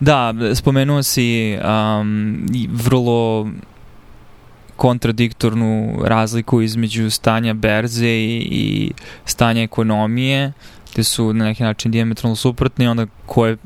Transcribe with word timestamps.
Da, 0.00 0.34
spomenuo 0.54 1.02
si 1.02 1.58
um, 1.58 2.46
vrlo 2.72 3.48
kontradiktornu 4.76 5.98
razliku 6.04 6.62
između 6.62 7.10
stanja 7.10 7.54
berze 7.54 8.08
i, 8.08 8.48
i 8.50 8.92
stanja 9.24 9.62
ekonomije, 9.62 10.52
gde 10.92 11.04
su 11.04 11.32
na 11.32 11.44
neki 11.44 11.62
način 11.62 11.90
diametralno 11.90 12.36
suprotni, 12.36 12.88
onda 12.88 13.06
koje 13.26 13.56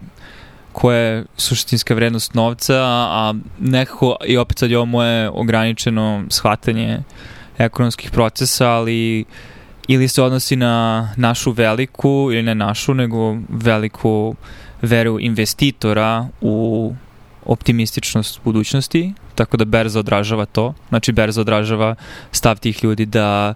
koja 0.72 0.98
je 0.98 1.24
suštinska 1.36 1.94
vrednost 1.94 2.34
novca, 2.34 2.76
a 2.84 3.34
nekako, 3.60 4.16
i 4.26 4.36
opet 4.36 4.58
sad 4.58 4.70
je 4.70 4.78
ovo 4.78 4.86
moje 4.86 5.30
ograničeno 5.30 6.24
shvatanje 6.28 7.02
ekonomskih 7.58 8.10
procesa, 8.10 8.70
ali 8.70 9.24
ili 9.88 10.08
se 10.08 10.22
odnosi 10.22 10.56
na 10.56 11.08
našu 11.16 11.50
veliku, 11.52 12.28
ili 12.32 12.42
ne 12.42 12.54
našu, 12.54 12.94
nego 12.94 13.36
veliku 13.48 14.34
veru 14.82 15.20
investitora 15.20 16.28
u 16.40 16.94
optimističnost 17.44 18.40
budućnosti, 18.44 19.12
tako 19.34 19.56
da 19.56 19.64
berza 19.64 19.98
odražava 19.98 20.46
to. 20.46 20.74
Znači, 20.88 21.12
berza 21.12 21.40
odražava 21.40 21.94
stav 22.32 22.58
tih 22.58 22.84
ljudi 22.84 23.06
da 23.06 23.54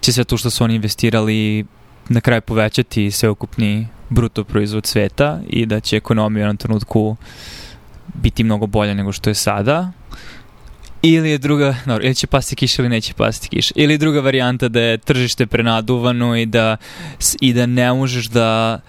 će 0.00 0.12
sve 0.12 0.24
to 0.24 0.36
što 0.36 0.50
su 0.50 0.64
oni 0.64 0.74
investirali 0.74 1.64
na 2.08 2.20
kraju 2.20 2.40
povećati 2.40 3.10
sveukupni 3.10 3.86
bruto 4.08 4.44
proizvod 4.44 4.86
sveta 4.86 5.40
i 5.48 5.66
da 5.66 5.80
će 5.80 5.96
ekonomija 5.96 6.40
u 6.40 6.42
jednom 6.42 6.56
trenutku 6.56 7.16
biti 8.14 8.44
mnogo 8.44 8.66
bolja 8.66 8.94
nego 8.94 9.12
što 9.12 9.30
je 9.30 9.34
sada. 9.34 9.92
Ili 11.02 11.30
je 11.30 11.38
druga, 11.38 11.76
no, 11.86 11.94
ili 12.02 12.14
će 12.14 12.26
pasti 12.26 12.56
kiša 12.56 12.82
ili 12.82 12.88
neće 12.88 13.14
pasti 13.14 13.48
kiša. 13.48 13.72
Ili 13.76 13.98
druga 13.98 14.20
varijanta 14.20 14.68
da 14.68 14.80
je 14.80 14.98
tržište 14.98 15.46
prenaduvano 15.46 16.36
i 16.36 16.46
da, 16.46 16.76
i 17.40 17.52
da 17.52 17.66
ne 17.66 17.92
možeš 17.92 18.26
da 18.26 18.80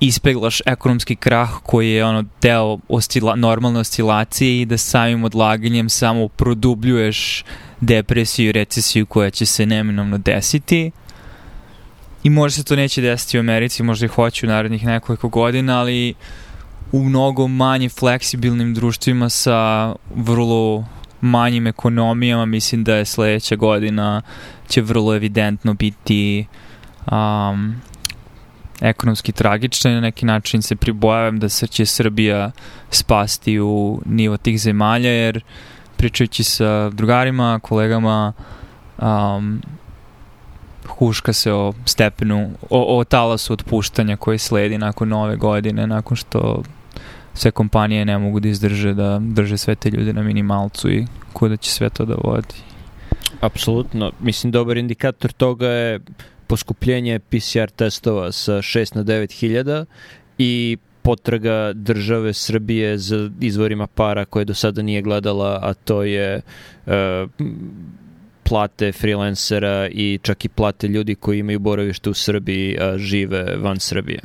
ispeglaš 0.00 0.62
ekonomski 0.66 1.16
krah 1.16 1.50
koji 1.62 1.90
je 1.90 2.04
ono 2.04 2.24
deo 2.42 2.78
oscila, 2.88 3.36
normalne 3.36 3.80
oscilacije 3.80 4.60
i 4.60 4.64
da 4.64 4.78
samim 4.78 5.24
odlaganjem 5.24 5.88
samo 5.88 6.28
produbljuješ 6.28 7.44
depresiju 7.80 8.48
i 8.48 8.52
recesiju 8.52 9.06
koja 9.06 9.30
će 9.30 9.46
se 9.46 9.66
neminovno 9.66 10.18
desiti. 10.18 10.90
I 12.22 12.30
možda 12.30 12.56
se 12.56 12.64
to 12.64 12.76
neće 12.76 13.02
desiti 13.02 13.38
u 13.38 13.40
Americi, 13.40 13.82
možda 13.82 14.06
i 14.06 14.08
hoće 14.08 14.46
u 14.46 14.48
narednih 14.48 14.86
nekoliko 14.86 15.28
godina, 15.28 15.78
ali 15.78 16.14
u 16.92 17.04
mnogo 17.04 17.48
manje 17.48 17.88
fleksibilnim 17.88 18.74
društvima 18.74 19.28
sa 19.28 19.94
vrlo 20.14 20.84
manjim 21.20 21.66
ekonomijama, 21.66 22.46
mislim 22.46 22.84
da 22.84 22.96
je 22.96 23.04
sledeća 23.04 23.56
godina 23.56 24.22
će 24.68 24.82
vrlo 24.82 25.14
evidentno 25.14 25.74
biti 25.74 26.46
um, 27.12 27.74
ekonomski 28.80 29.32
tragična 29.32 29.90
i 29.90 29.94
na 29.94 30.00
neki 30.00 30.26
način 30.26 30.62
se 30.62 30.76
pribojavam 30.76 31.38
da 31.38 31.48
se 31.48 31.66
će 31.66 31.86
Srbija 31.86 32.50
spasti 32.90 33.60
u 33.60 34.00
nivo 34.06 34.36
tih 34.36 34.60
zemalja, 34.60 35.10
jer 35.10 35.40
pričajući 35.96 36.44
sa 36.44 36.90
drugarima, 36.90 37.60
kolegama, 37.62 38.32
um, 38.98 39.62
huška 40.88 41.32
se 41.32 41.52
o 41.52 41.72
stepenu, 41.84 42.50
o, 42.70 42.98
o 42.98 43.04
talasu 43.04 43.52
otpuštanja 43.52 44.16
koji 44.16 44.38
sledi 44.38 44.78
nakon 44.78 45.08
nove 45.08 45.36
godine, 45.36 45.86
nakon 45.86 46.16
što 46.16 46.62
sve 47.34 47.50
kompanije 47.50 48.04
ne 48.04 48.18
mogu 48.18 48.40
da 48.40 48.48
izdrže 48.48 48.94
da 48.94 49.18
drže 49.22 49.58
sve 49.58 49.74
te 49.74 49.90
ljude 49.90 50.12
na 50.12 50.22
minimalcu 50.22 50.90
i 50.90 51.06
kuda 51.32 51.56
će 51.56 51.70
sve 51.70 51.90
to 51.90 52.04
da 52.04 52.14
vodi. 52.24 52.54
Apsolutno. 53.40 54.12
Mislim, 54.20 54.50
dobar 54.50 54.76
indikator 54.76 55.32
toga 55.32 55.66
je 55.66 56.00
poskupljenje 56.46 57.18
PCR 57.18 57.70
testova 57.76 58.32
sa 58.32 58.52
6 58.52 58.96
na 58.96 59.04
9 59.04 59.32
hiljada 59.32 59.84
i 60.38 60.76
potraga 61.02 61.72
države 61.74 62.32
Srbije 62.32 62.98
za 62.98 63.30
izvorima 63.40 63.86
para 63.86 64.24
koje 64.24 64.44
do 64.44 64.54
sada 64.54 64.82
nije 64.82 65.02
gledala, 65.02 65.58
a 65.62 65.74
to 65.74 66.02
je 66.02 66.40
uh, 66.86 66.92
plate 68.42 68.92
freelancera 68.92 69.88
i 69.88 70.18
čak 70.22 70.44
i 70.44 70.48
plate 70.48 70.88
ljudi 70.88 71.14
koji 71.14 71.38
imaju 71.38 71.58
boravište 71.58 72.10
u 72.10 72.14
Srbiji, 72.14 72.78
a 72.80 72.98
žive 72.98 73.56
van 73.56 73.80
Srbije. 73.80 74.20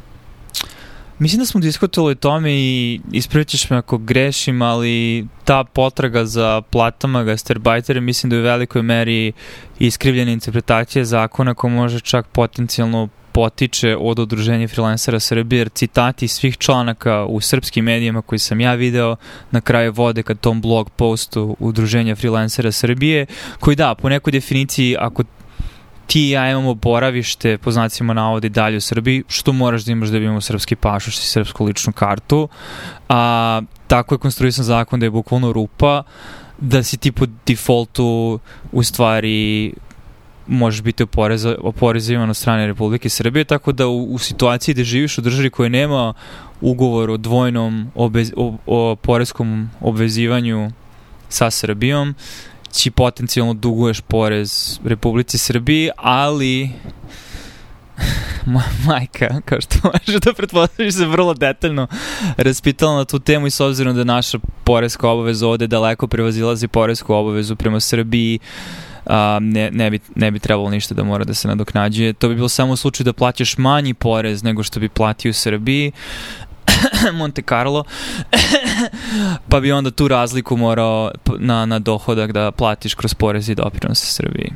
Mislim 1.22 1.40
da 1.40 1.46
smo 1.46 1.60
diskutovali 1.62 2.12
o 2.12 2.16
tome 2.16 2.52
i 2.54 3.00
ispravit 3.12 3.48
ćeš 3.48 3.70
me 3.70 3.78
ako 3.78 3.98
grešim, 3.98 4.62
ali 4.62 5.28
ta 5.46 5.64
potraga 5.64 6.26
za 6.26 6.62
platama 6.62 7.24
gastarbajtere 7.24 8.02
mislim 8.02 8.30
da 8.30 8.36
je 8.36 8.42
u 8.42 8.46
velikoj 8.46 8.82
meri 8.82 9.32
iskrivljena 9.80 10.32
interpretacija 10.32 11.06
zakona 11.06 11.54
koja 11.54 11.74
može 11.74 12.00
čak 12.00 12.28
potencijalno 12.28 13.10
potiče 13.32 13.96
od 14.00 14.20
udruženja 14.20 14.68
freelancera 14.68 15.20
Srbije, 15.20 15.60
jer 15.60 15.70
citati 15.70 16.28
svih 16.28 16.58
članaka 16.58 17.26
u 17.26 17.42
srpskim 17.42 17.86
medijima 17.86 18.22
koji 18.22 18.40
sam 18.40 18.62
ja 18.62 18.74
video 18.74 19.16
na 19.52 19.62
kraju 19.62 19.92
vode 19.92 20.24
ka 20.24 20.36
tom 20.36 20.62
blog 20.62 20.90
postu 20.90 21.56
udruženja 21.60 22.16
freelancera 22.16 22.72
Srbije, 22.72 23.26
koji 23.60 23.76
da, 23.76 23.96
po 23.96 24.10
nekoj 24.10 24.32
definiciji, 24.32 24.96
ako 25.00 25.24
ti 26.12 26.28
i 26.28 26.30
ja 26.30 26.52
imamo 26.52 26.74
boravište, 26.74 27.58
po 27.58 27.72
znacima 27.72 28.14
navodi 28.14 28.50
dalje 28.50 28.78
u 28.78 28.82
Srbiji, 28.82 29.24
što 29.28 29.54
moraš 29.54 29.84
da 29.84 29.92
imaš 29.92 30.10
da 30.10 30.20
bi 30.20 30.26
imamo 30.26 30.42
srpski 30.42 30.76
pašoš 30.76 31.18
i 31.18 31.28
srpsku 31.28 31.66
ličnu 31.66 31.94
kartu. 31.94 32.48
A, 33.10 33.62
tako 33.88 34.16
je 34.16 34.20
konstruisan 34.20 34.66
zakon 34.66 35.00
da 35.00 35.06
je 35.06 35.10
bukvalno 35.10 35.54
rupa, 35.54 36.04
da 36.60 36.84
si 36.84 36.98
ti 36.98 37.12
po 37.12 37.26
defaultu 37.48 38.40
u 38.72 38.84
stvari 38.84 39.74
možeš 40.48 40.82
biti 40.82 41.06
oporezivan 41.64 42.30
od 42.30 42.38
strane 42.38 42.68
Republike 42.68 43.10
Srbije, 43.10 43.46
tako 43.46 43.72
da 43.72 43.88
u, 43.88 44.04
u 44.04 44.20
situaciji 44.20 44.74
gde 44.74 44.84
živiš 44.84 45.18
u 45.18 45.22
državi 45.22 45.50
koja 45.50 45.70
nema 45.70 46.14
ugovor 46.62 47.10
o 47.10 47.18
dvojnom 47.18 47.92
obez, 47.96 48.34
o, 48.36 48.58
o 48.66 48.96
poreskom 48.96 49.70
obvezivanju 49.82 50.72
sa 51.30 51.52
Srbijom,ći 52.72 52.92
potencijalno 52.92 53.54
duguješ 53.54 54.02
porez 54.02 54.80
Republici 54.84 55.38
Srbiji, 55.38 55.90
ali 55.98 56.70
majka, 58.88 59.42
kao 59.46 59.62
što 59.62 59.76
može 59.84 60.20
da 60.20 60.34
pretpostaviš, 60.34 60.94
se 60.94 61.06
vrlo 61.06 61.34
detaljno 61.34 61.88
raspitala 62.38 62.98
na 62.98 63.06
tu 63.06 63.20
temu 63.20 63.48
i 63.48 63.52
s 63.52 63.60
obzirom 63.60 63.96
da 63.96 64.04
naša 64.04 64.40
poreska 64.64 65.10
obaveza 65.10 65.48
ovde 65.48 65.68
daleko 65.68 66.08
prevazilazi 66.08 66.68
poresku 66.68 67.14
obavezu 67.14 67.56
prema 67.56 67.80
Srbiji, 67.80 68.40
a, 69.06 69.40
ne, 69.42 69.72
ne, 69.72 69.90
bi, 69.90 70.00
ne 70.16 70.32
bi 70.32 70.40
trebalo 70.40 70.70
ništa 70.70 70.96
da 70.96 71.04
mora 71.04 71.26
da 71.26 71.34
se 71.34 71.48
nadoknađuje. 71.48 72.14
To 72.14 72.30
bi 72.30 72.36
bilo 72.36 72.50
samo 72.50 72.74
u 72.74 72.78
slučaju 72.78 73.06
da 73.06 73.14
plaćaš 73.14 73.58
manji 73.58 73.94
porez 73.94 74.44
nego 74.44 74.64
što 74.64 74.80
bi 74.80 74.90
platio 74.90 75.30
u 75.30 75.34
Srbiji, 75.34 75.92
Monte 77.20 77.42
Carlo, 77.42 77.84
pa 79.50 79.60
bi 79.60 79.72
onda 79.72 79.92
tu 79.92 80.08
razliku 80.08 80.58
morao 80.58 81.12
na, 81.40 81.66
na 81.66 81.80
dohodak 81.80 82.32
da 82.32 82.52
platiš 82.52 82.94
kroz 82.94 83.14
porez 83.14 83.50
i 83.50 83.56
doprinose 83.56 84.06
Srbiji. 84.06 84.52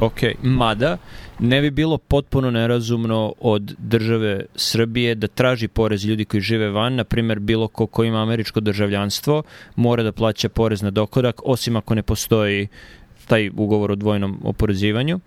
Ok, 0.00 0.20
mada 0.42 0.96
ne 1.38 1.60
bi 1.60 1.70
bilo 1.70 1.98
potpuno 1.98 2.50
nerazumno 2.50 3.34
od 3.40 3.74
države 3.78 4.44
Srbije 4.54 5.14
da 5.14 5.26
traži 5.26 5.68
porez 5.68 6.04
ljudi 6.04 6.24
koji 6.24 6.40
žive 6.40 6.70
van, 6.70 6.94
na 6.94 7.04
primjer 7.04 7.38
bilo 7.38 7.68
ko 7.68 7.86
ko 7.86 8.04
ima 8.04 8.22
američko 8.22 8.60
državljanstvo 8.60 9.42
mora 9.76 10.02
da 10.02 10.12
plaća 10.12 10.48
porez 10.48 10.82
na 10.82 10.90
dohodak, 10.90 11.40
osim 11.44 11.76
ako 11.76 11.94
ne 11.94 12.02
postoji 12.02 12.68
taj 13.26 13.50
ugovor 13.56 13.90
o 13.90 13.96
dvojnom 13.96 14.40
oporezivanju 14.44 15.20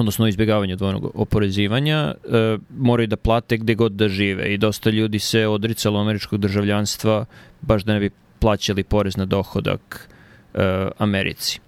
odnosno 0.00 0.26
izbjegavanju 0.28 0.76
dvojnog 0.76 1.10
oporezivanja, 1.14 2.14
e, 2.24 2.58
moraju 2.78 3.06
da 3.06 3.16
plate 3.16 3.56
gde 3.56 3.74
god 3.74 3.92
da 3.92 4.08
žive 4.08 4.54
i 4.54 4.58
dosta 4.58 4.90
ljudi 4.90 5.18
se 5.18 5.46
odricalo 5.46 6.00
američkog 6.00 6.40
državljanstva 6.40 7.24
baš 7.60 7.84
da 7.84 7.92
ne 7.92 8.00
bi 8.00 8.10
plaćali 8.38 8.82
porez 8.82 9.16
na 9.16 9.24
dohodak 9.24 10.08
e, 10.54 10.88
Americi. 10.98 11.60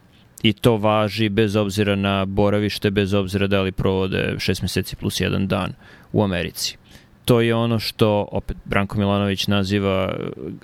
I 0.42 0.52
to 0.52 0.76
važi 0.76 1.28
bez 1.28 1.56
obzira 1.56 1.96
na 1.96 2.24
boravište, 2.24 2.90
bez 2.90 3.14
obzira 3.14 3.46
da 3.46 3.62
li 3.62 3.72
provode 3.72 4.34
šest 4.38 4.62
meseci 4.62 4.96
plus 4.96 5.20
jedan 5.20 5.46
dan 5.46 5.72
u 6.12 6.22
Americi. 6.22 6.76
To 7.24 7.40
je 7.40 7.54
ono 7.54 7.78
što, 7.78 8.28
opet, 8.32 8.56
Branko 8.64 8.98
Milanović 8.98 9.46
naziva 9.46 10.16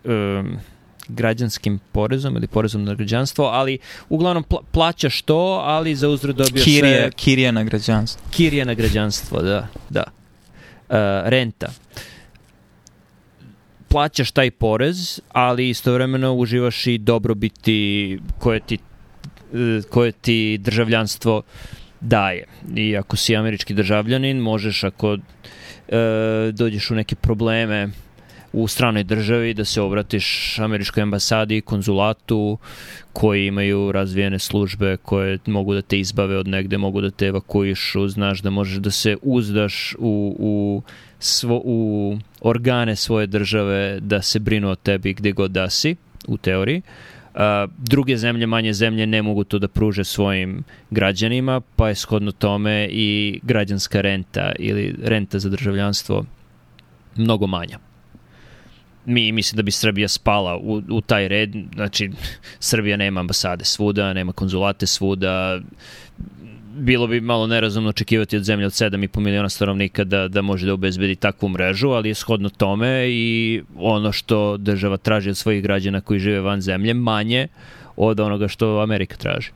e, 0.05 0.43
građanskim 1.09 1.81
porezom 1.93 2.37
ili 2.37 2.47
porezom 2.47 2.85
na 2.85 2.95
građanstvo, 2.95 3.45
ali 3.45 3.79
uglavnom 4.09 4.43
pla 4.43 4.61
plaćaš 4.71 5.23
to, 5.23 5.61
ali 5.65 5.95
za 5.95 6.09
uzred 6.09 6.37
dobio 6.37 6.63
kirije, 6.65 7.01
sve... 7.01 7.11
Kirija 7.11 7.53
na 7.53 7.65
građanstvo. 7.65 8.23
Kirija 8.31 8.65
na 8.65 8.75
građanstvo, 8.75 9.43
da. 9.43 9.69
da. 9.91 10.05
Uh, 10.89 10.97
renta. 11.29 11.73
Plaćaš 13.89 14.31
taj 14.31 14.51
porez, 14.51 15.21
ali 15.33 15.69
istovremeno 15.69 16.35
uživaš 16.35 16.87
i 16.87 16.99
dobrobiti 16.99 18.19
koje 18.39 18.61
ti, 18.61 18.79
e, 19.55 19.83
koje 19.91 20.13
ti 20.13 20.59
državljanstvo 20.61 21.43
daje. 22.01 22.45
I 22.77 22.97
ako 22.97 23.17
si 23.17 23.37
američki 23.37 23.75
državljanin, 23.75 24.39
možeš 24.39 24.85
ako 24.85 25.13
uh, 25.13 25.19
dođeš 26.53 26.91
u 26.91 26.95
neke 26.95 27.15
probleme 27.15 27.91
u 28.53 28.69
stranoj 28.69 29.05
državi 29.05 29.55
da 29.55 29.65
se 29.65 29.81
obratiš 29.81 30.59
američkoj 30.59 31.03
ambasadi, 31.03 31.61
konzulatu 31.61 32.59
koji 33.13 33.47
imaju 33.47 33.93
razvijene 33.93 34.39
službe 34.39 34.97
koje 34.97 35.39
mogu 35.47 35.75
da 35.75 35.83
te 35.83 36.01
izbave 36.01 36.37
od 36.37 36.49
negde, 36.49 36.79
mogu 36.79 37.01
da 37.01 37.11
te 37.11 37.27
evakuišu, 37.27 38.09
znaš 38.09 38.41
da 38.41 38.51
možeš 38.51 38.79
da 38.79 38.91
se 38.91 39.17
uzdaš 39.23 39.95
u, 39.99 40.37
u 40.39 40.83
svo, 41.19 41.61
u 41.65 42.19
organe 42.41 42.97
svoje 42.97 43.27
države 43.27 44.01
da 44.01 44.23
se 44.23 44.39
brinu 44.39 44.71
o 44.71 44.75
tebi 44.75 45.15
gde 45.15 45.33
god 45.33 45.51
da 45.51 45.71
si, 45.71 45.97
u 46.27 46.37
teoriji. 46.37 46.83
Uh, 47.35 47.41
druge 47.79 48.17
zemlje, 48.17 48.47
manje 48.47 48.73
zemlje 48.73 49.07
ne 49.07 49.23
mogu 49.23 49.45
to 49.45 49.59
da 49.59 49.69
pruže 49.69 50.05
svojim 50.05 50.65
građanima, 50.91 51.61
pa 51.77 51.89
je 51.89 51.95
shodno 51.95 52.33
tome 52.33 52.89
i 52.91 53.41
građanska 53.43 54.01
renta 54.01 54.53
ili 54.59 54.95
renta 55.03 55.39
za 55.39 55.49
državljanstvo 55.49 56.25
mnogo 57.17 57.47
manja 57.47 57.79
mi 59.05 59.33
mislim 59.33 59.57
da 59.57 59.63
bi 59.63 59.71
Srbija 59.71 60.09
spala 60.09 60.57
u, 60.57 60.83
u 60.91 61.01
taj 61.01 61.29
red, 61.29 61.51
znači 61.75 62.11
Srbija 62.59 62.97
nema 62.97 63.21
ambasade 63.21 63.65
svuda, 63.65 64.13
nema 64.13 64.33
konzulate 64.33 64.87
svuda, 64.87 65.61
bilo 66.75 67.07
bi 67.07 67.21
malo 67.21 67.47
nerazumno 67.47 67.89
očekivati 67.89 68.37
od 68.37 68.43
zemlje 68.43 68.67
od 68.67 68.73
7,5 68.73 69.21
miliona 69.21 69.49
stanovnika 69.49 70.05
da, 70.05 70.29
da 70.29 70.43
može 70.43 70.67
da 70.67 70.75
obezbedi 70.75 71.17
takvu 71.17 71.49
mrežu, 71.49 71.89
ali 71.89 72.09
je 72.09 72.15
shodno 72.15 72.49
tome 72.49 73.09
i 73.09 73.63
ono 73.77 74.13
što 74.13 74.57
država 74.57 74.97
traži 74.97 75.31
od 75.31 75.37
svojih 75.37 75.63
građana 75.63 76.01
koji 76.01 76.21
žive 76.21 76.41
van 76.41 76.61
zemlje 76.61 76.95
manje 76.95 77.49
od 77.97 78.21
onoga 78.21 78.49
što 78.49 78.81
Amerika 78.81 79.17
traži. 79.17 79.51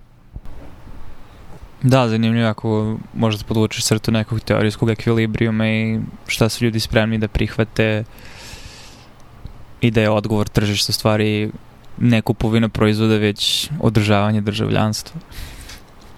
Da, 1.82 2.08
zanimljivo 2.08 2.48
ako 2.48 2.98
možda 3.14 3.44
podvučeš 3.44 3.84
crtu 3.84 4.12
nekog 4.12 4.40
teorijskog 4.40 4.90
ekvilibrijuma 4.90 5.68
i 5.68 6.00
šta 6.26 6.48
su 6.48 6.64
ljudi 6.64 6.80
spremni 6.80 7.18
da 7.18 7.28
prihvate 7.28 8.04
i 9.80 9.90
da 9.90 10.00
je 10.00 10.10
odgovor 10.10 10.48
tržišta 10.48 10.92
stvari 10.92 11.50
ne 11.98 12.22
kupovina 12.22 12.68
proizvoda, 12.68 13.16
već 13.16 13.70
održavanje 13.80 14.40
državljanstva. 14.40 15.20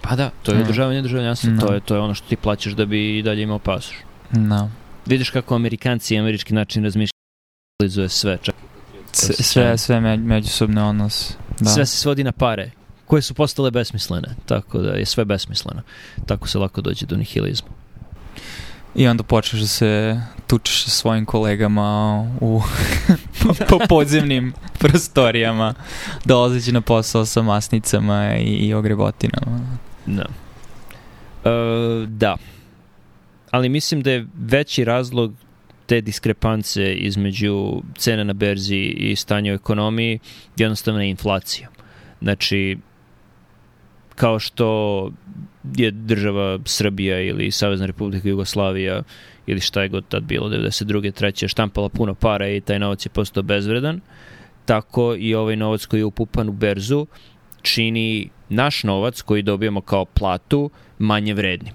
Pa 0.01 0.15
da, 0.15 0.29
to 0.43 0.51
je 0.51 0.57
mm. 0.57 0.61
održavanje 0.61 1.01
državljanstva, 1.01 1.49
no. 1.49 1.61
to, 1.61 1.73
je, 1.73 1.79
to 1.79 1.95
je 1.95 2.01
ono 2.01 2.13
što 2.13 2.27
ti 2.27 2.35
plaćaš 2.35 2.73
da 2.73 2.85
bi 2.85 3.17
i 3.17 3.23
dalje 3.23 3.43
imao 3.43 3.59
pasoš. 3.59 3.95
No. 4.31 4.71
Vidiš 5.05 5.29
kako 5.29 5.55
amerikanci 5.55 6.15
i 6.15 6.19
američki 6.19 6.53
način 6.53 6.83
razmišljaju 6.83 8.09
sve. 8.09 8.37
Čak 8.41 8.55
sve, 9.11 9.77
sve 9.77 10.17
međusobne 10.17 10.83
odnos. 10.83 11.33
Da. 11.59 11.69
Sve 11.69 11.85
se 11.85 11.97
svodi 11.97 12.23
na 12.23 12.31
pare, 12.31 12.71
koje 13.05 13.21
su 13.21 13.33
postale 13.33 13.71
besmislene, 13.71 14.35
tako 14.45 14.79
da 14.79 14.91
je 14.91 15.05
sve 15.05 15.25
besmisleno. 15.25 15.81
Tako 16.25 16.47
se 16.47 16.57
lako 16.57 16.81
dođe 16.81 17.05
do 17.05 17.17
nihilizma. 17.17 17.69
I 18.95 19.07
onda 19.07 19.23
počneš 19.23 19.61
da 19.61 19.67
se 19.67 20.21
tučeš 20.47 20.83
sa 20.83 20.89
svojim 20.89 21.25
kolegama 21.25 22.19
u, 22.41 22.61
po 23.69 23.79
podzemnim 23.89 24.53
prostorijama, 24.79 25.73
dolazeći 26.25 26.71
na 26.71 26.81
posao 26.81 27.25
sa 27.25 27.41
masnicama 27.41 28.35
i, 28.37 28.67
i 28.67 28.73
ogrebotinama. 28.73 29.59
Da. 30.05 30.25
E, 31.45 32.05
da. 32.07 32.37
Ali 33.51 33.69
mislim 33.69 34.01
da 34.01 34.11
je 34.11 34.27
veći 34.37 34.85
razlog 34.85 35.33
te 35.85 36.01
diskrepance 36.01 36.93
između 36.93 37.81
cene 37.97 38.25
na 38.25 38.33
berzi 38.33 38.77
i 38.77 39.15
stanja 39.15 39.51
u 39.51 39.55
ekonomiji 39.55 40.19
jednostavno 40.57 41.01
je 41.01 41.09
inflacija. 41.09 41.69
Znači, 42.21 42.77
kao 44.15 44.39
što 44.39 45.09
je 45.77 45.91
država 45.91 46.59
Srbija 46.65 47.21
ili 47.21 47.51
Savezna 47.51 47.85
Republika 47.85 48.29
Jugoslavija 48.29 49.01
ili 49.49 49.59
šta 49.59 49.81
je 49.81 49.89
god 49.89 50.07
tad 50.07 50.23
bilo, 50.23 50.49
92. 50.49 51.11
treće, 51.11 51.47
štampala 51.47 51.89
puno 51.89 52.13
para 52.13 52.49
i 52.49 52.61
taj 52.61 52.79
novac 52.79 53.05
je 53.05 53.09
postao 53.09 53.43
bezvredan, 53.43 54.01
tako 54.65 55.15
i 55.19 55.35
ovaj 55.35 55.55
novac 55.55 55.85
koji 55.85 55.99
je 55.99 56.05
upupan 56.05 56.49
u 56.49 56.51
berzu 56.51 57.07
čini 57.61 58.29
naš 58.49 58.83
novac 58.83 59.21
koji 59.21 59.41
dobijamo 59.41 59.81
kao 59.81 60.05
platu 60.05 60.69
manje 60.99 61.33
vrednim. 61.33 61.73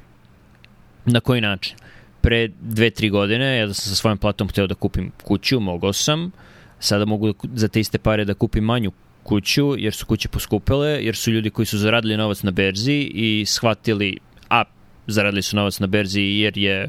Na 1.04 1.20
koji 1.20 1.40
način? 1.40 1.76
Pre 2.20 2.48
dve, 2.60 2.90
tri 2.90 3.10
godine, 3.10 3.58
ja 3.58 3.66
da 3.66 3.74
sam 3.74 3.90
sa 3.90 3.96
svojom 3.96 4.18
platom 4.18 4.48
hteo 4.48 4.66
da 4.66 4.74
kupim 4.74 5.10
kuću, 5.24 5.60
mogao 5.60 5.92
sam, 5.92 6.30
sada 6.78 7.04
mogu 7.04 7.34
za 7.54 7.68
te 7.68 7.80
iste 7.80 7.98
pare 7.98 8.24
da 8.24 8.34
kupim 8.34 8.64
manju 8.64 8.92
kuću, 9.22 9.74
jer 9.78 9.94
su 9.94 10.06
kuće 10.06 10.28
poskupele, 10.28 10.88
jer 11.04 11.16
su 11.16 11.30
ljudi 11.30 11.50
koji 11.50 11.66
su 11.66 11.78
zaradili 11.78 12.16
novac 12.16 12.42
na 12.42 12.50
berzi 12.50 13.10
i 13.14 13.44
shvatili, 13.46 14.18
a 14.50 14.64
zaradili 15.06 15.42
su 15.42 15.56
novac 15.56 15.78
na 15.78 15.86
berzi 15.86 16.22
jer 16.22 16.58
je 16.58 16.88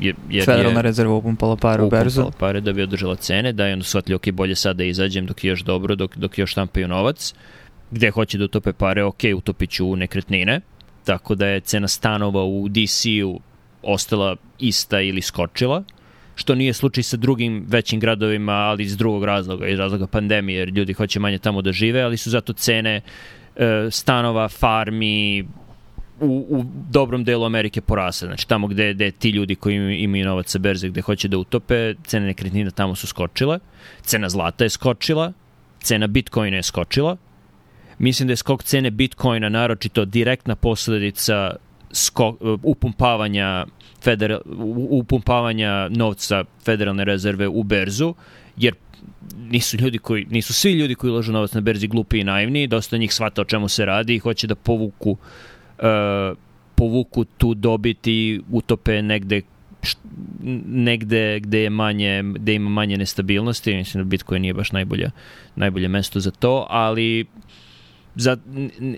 jer, 0.00 0.14
jer 0.30 0.44
Federalna 0.44 0.78
je, 0.78 0.82
rezerva 0.82 1.14
upumpala 1.14 1.56
pare 1.56 1.82
u 1.82 1.90
berzu. 1.90 2.20
Upumpala 2.20 2.38
pare 2.38 2.60
da 2.60 2.72
bi 2.72 2.82
održala 2.82 3.16
cene, 3.16 3.52
da 3.52 3.66
je 3.66 3.72
onda 3.72 3.84
shvatili, 3.84 4.14
ok, 4.14 4.30
bolje 4.32 4.54
sad 4.54 4.76
da 4.76 4.84
izađem 4.84 5.26
dok 5.26 5.44
je 5.44 5.48
još 5.48 5.62
dobro, 5.62 5.94
dok, 5.94 6.16
dok 6.16 6.38
još 6.38 6.50
štampaju 6.50 6.88
novac. 6.88 7.34
Gde 7.90 8.10
hoće 8.10 8.38
da 8.38 8.44
utope 8.44 8.72
pare, 8.72 9.04
ok, 9.04 9.20
utopit 9.36 9.70
ću 9.70 9.86
u 9.86 9.96
nekretnine. 9.96 10.60
Tako 11.04 11.34
da 11.34 11.46
je 11.46 11.60
cena 11.60 11.88
stanova 11.88 12.44
u 12.44 12.68
DC-u 12.68 13.40
ostala 13.82 14.36
ista 14.58 15.00
ili 15.00 15.22
skočila 15.22 15.84
što 16.36 16.54
nije 16.54 16.72
slučaj 16.72 17.02
sa 17.02 17.16
drugim 17.16 17.64
većim 17.68 18.00
gradovima, 18.00 18.52
ali 18.52 18.84
iz 18.84 18.96
drugog 18.96 19.24
razloga, 19.24 19.68
iz 19.68 19.78
razloga 19.78 20.06
pandemije, 20.06 20.58
jer 20.58 20.68
ljudi 20.68 20.92
hoće 20.92 21.20
manje 21.20 21.38
tamo 21.38 21.62
da 21.62 21.72
žive, 21.72 22.02
ali 22.02 22.16
su 22.16 22.30
zato 22.30 22.52
cene 22.52 23.00
e, 23.56 23.88
stanova, 23.90 24.48
farmi, 24.48 25.44
u, 26.20 26.46
u 26.48 26.64
dobrom 26.90 27.24
delu 27.24 27.44
Amerike 27.44 27.80
porasle. 27.80 28.28
Znači 28.28 28.48
tamo 28.48 28.66
gde, 28.66 28.94
gde 28.94 29.10
ti 29.10 29.30
ljudi 29.30 29.54
koji 29.54 29.96
imaju 29.96 30.24
novac 30.24 30.50
sa 30.50 30.58
berze 30.58 30.88
gde 30.88 31.00
hoće 31.00 31.28
da 31.28 31.38
utope, 31.38 31.94
cene 32.04 32.26
nekretnina 32.26 32.70
tamo 32.70 32.94
su 32.94 33.06
skočile, 33.06 33.58
cena 34.02 34.28
zlata 34.28 34.64
je 34.64 34.70
skočila, 34.70 35.32
cena 35.80 36.06
bitcoina 36.06 36.56
je 36.56 36.62
skočila. 36.62 37.16
Mislim 37.98 38.26
da 38.26 38.32
je 38.32 38.36
skok 38.36 38.62
cene 38.62 38.90
bitcoina 38.90 39.48
naročito 39.48 40.04
direktna 40.04 40.56
posledica 40.56 41.56
skok, 41.92 42.36
upumpavanja 42.62 43.66
federal, 44.02 44.40
upumpavanja 44.90 45.88
novca 45.88 46.44
federalne 46.64 47.04
rezerve 47.04 47.48
u 47.48 47.62
berzu, 47.62 48.14
jer 48.56 48.74
nisu 49.50 49.76
ljudi 49.76 49.98
koji 49.98 50.26
nisu 50.30 50.54
svi 50.54 50.72
ljudi 50.72 50.94
koji 50.94 51.10
ulažu 51.10 51.32
novac 51.32 51.52
na 51.52 51.60
berzi 51.60 51.86
glupi 51.86 52.18
i 52.18 52.24
naivni, 52.24 52.66
dosta 52.66 52.96
njih 52.96 53.14
shvata 53.14 53.42
o 53.42 53.44
čemu 53.44 53.68
se 53.68 53.84
radi 53.84 54.14
i 54.14 54.18
hoće 54.18 54.46
da 54.46 54.54
povuku 54.54 55.10
uh, 55.10 55.18
povuku 56.74 57.24
tu 57.24 57.54
dobit 57.54 58.06
i 58.06 58.40
utope 58.50 59.02
negde 59.02 59.42
negde 60.66 61.40
gde 61.40 61.58
je 61.58 61.70
manje 61.70 62.22
gde 62.34 62.54
ima 62.54 62.70
manje 62.70 62.98
nestabilnosti, 62.98 63.74
mislim 63.74 64.04
da 64.04 64.08
Bitcoin 64.08 64.42
nije 64.42 64.54
baš 64.54 64.72
najbolje 64.72 65.10
najbolje 65.56 65.88
mesto 65.88 66.20
za 66.20 66.30
to, 66.30 66.66
ali 66.70 67.26
za, 68.14 68.36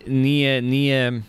nije 0.06 0.62
nije 0.62 1.22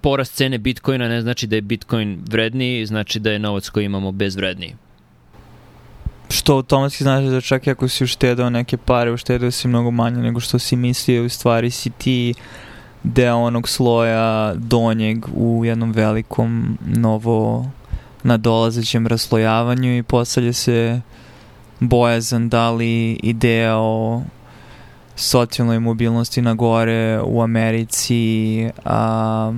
porast 0.00 0.34
cene 0.34 0.58
Bitcoina 0.58 1.08
ne 1.08 1.22
znači 1.22 1.46
da 1.46 1.56
je 1.56 1.62
Bitcoin 1.62 2.18
vredniji, 2.30 2.86
znači 2.86 3.20
da 3.20 3.30
je 3.30 3.38
novac 3.38 3.68
koji 3.68 3.84
imamo 3.84 4.12
bezvredniji. 4.12 4.74
Što 6.30 6.54
automatski 6.54 7.04
znači 7.04 7.26
da 7.26 7.40
čak 7.40 7.68
ako 7.68 7.88
si 7.88 8.04
uštedao 8.04 8.50
neke 8.50 8.76
pare, 8.76 9.12
uštedao 9.12 9.50
si 9.50 9.68
mnogo 9.68 9.90
manje 9.90 10.16
nego 10.16 10.40
što 10.40 10.58
si 10.58 10.76
mislio, 10.76 11.24
u 11.24 11.28
stvari 11.28 11.70
si 11.70 11.90
ti 11.90 12.34
deo 13.02 13.36
onog 13.36 13.68
sloja 13.68 14.54
donjeg 14.54 15.24
u 15.34 15.64
jednom 15.64 15.92
velikom 15.92 16.78
novo 16.86 17.70
nadolazećem 18.22 19.06
raslojavanju 19.06 19.96
i 19.96 20.02
postavlja 20.02 20.52
se 20.52 21.00
bojazan 21.80 22.48
da 22.48 22.70
li 22.70 23.12
ideja 23.12 23.76
o 23.76 24.22
socijalnoj 25.16 25.78
mobilnosti 25.78 26.42
na 26.42 26.54
gore 26.54 27.20
u 27.24 27.42
Americi 27.42 28.68
a, 28.84 29.52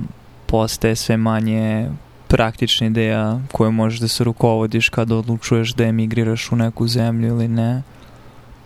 postaje 0.45 0.95
sve 0.95 1.17
manje 1.17 1.89
praktična 2.27 2.87
ideja 2.87 3.39
koju 3.51 3.71
možeš 3.71 3.99
da 3.99 4.07
se 4.07 4.23
rukovodiš 4.23 4.89
kada 4.89 5.15
odlučuješ 5.15 5.73
da 5.73 5.83
emigriraš 5.83 6.51
u 6.51 6.55
neku 6.55 6.87
zemlju 6.87 7.27
ili 7.27 7.47
ne. 7.47 7.81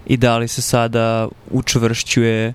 I 0.06 0.18
da 0.18 0.38
li 0.38 0.48
se 0.48 0.62
sada 0.62 1.28
učvršćuje 1.52 2.54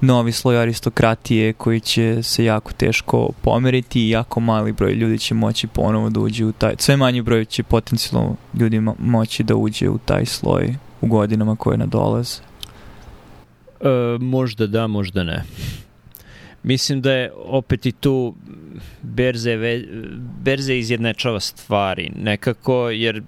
novi 0.00 0.32
sloj 0.32 0.58
aristokratije 0.58 1.52
koji 1.52 1.80
će 1.80 2.22
se 2.22 2.44
jako 2.44 2.72
teško 2.72 3.30
pomeriti 3.42 4.06
i 4.06 4.10
jako 4.10 4.40
mali 4.40 4.72
broj 4.72 4.92
ljudi 4.92 5.18
će 5.18 5.34
moći 5.34 5.66
ponovo 5.66 6.10
da 6.10 6.20
uđe 6.20 6.44
u 6.44 6.52
taj, 6.52 6.74
sve 6.78 6.96
manji 6.96 7.22
broj 7.22 7.44
će 7.44 7.62
potencijalno 7.62 8.36
ljudi 8.60 8.80
moći 8.98 9.42
da 9.42 9.56
uđe 9.56 9.88
u 9.88 9.98
taj 9.98 10.26
sloj 10.26 10.74
u 11.00 11.06
godinama 11.06 11.56
koje 11.56 11.78
nadolaze. 11.78 12.40
E, 13.80 14.18
možda 14.20 14.66
da, 14.66 14.86
možda 14.86 15.22
ne. 15.22 15.44
Mislim 16.62 17.00
da 17.00 17.12
je 17.12 17.32
opet 17.44 17.86
i 17.86 17.92
tu 17.92 18.34
berze, 19.02 19.56
berze 20.42 20.78
izjednečava 20.78 21.40
stvari 21.40 22.12
nekako, 22.16 22.90
jer 22.90 23.22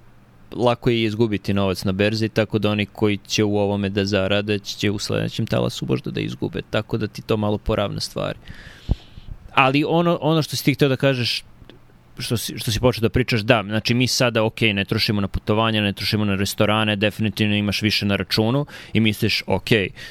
lako 0.53 0.91
je 0.91 1.03
izgubiti 1.03 1.55
novac 1.55 1.85
na 1.85 1.93
berzi, 1.93 2.29
tako 2.29 2.59
da 2.59 2.71
oni 2.71 2.87
koji 2.87 3.19
će 3.27 3.45
u 3.45 3.59
ovome 3.59 3.89
da 3.89 4.05
zarade, 4.05 4.59
će 4.59 4.91
u 4.91 4.99
sledećem 4.99 5.47
talasu 5.47 5.87
možda 5.89 6.11
da 6.11 6.21
izgube, 6.21 6.63
tako 6.71 6.99
da 6.99 7.07
ti 7.07 7.23
to 7.23 7.37
malo 7.37 7.59
poravna 7.59 8.01
stvari. 8.01 8.39
Ali 9.55 9.85
ono, 9.89 10.19
ono 10.21 10.43
što 10.43 10.57
si 10.57 10.65
ti 10.65 10.75
htio 10.75 10.89
da 10.89 10.97
kažeš, 10.97 11.45
što 12.19 12.37
si, 12.37 12.59
što 12.59 12.73
si 12.73 12.81
počeo 12.81 13.01
da 13.01 13.09
pričaš, 13.09 13.41
da, 13.41 13.63
znači 13.67 13.95
mi 13.95 14.07
sada, 14.07 14.45
ok, 14.45 14.61
ne 14.61 14.85
trošimo 14.85 15.21
na 15.21 15.29
putovanja, 15.29 15.81
ne 15.81 15.93
trošimo 15.93 16.25
na 16.25 16.35
restorane, 16.35 16.97
definitivno 16.97 17.57
imaš 17.57 17.83
više 17.83 18.07
na 18.07 18.17
računu 18.17 18.67
i 18.93 19.01
misliš, 19.01 19.43
ok, 19.47 19.69